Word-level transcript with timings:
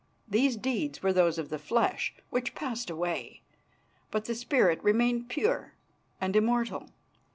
These 0.27 0.57
deeds 0.57 1.03
were 1.03 1.13
those 1.13 1.37
of 1.37 1.49
the 1.49 1.59
flesh, 1.59 2.15
which 2.31 2.55
passed 2.55 2.89
away, 2.89 3.43
but 4.09 4.25
the 4.25 4.33
spirit 4.33 4.83
remained 4.83 5.29
pure 5.29 5.73
and 6.19 6.35
immortal. 6.35 6.89